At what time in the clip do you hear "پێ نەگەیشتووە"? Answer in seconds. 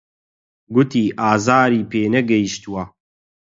1.91-2.83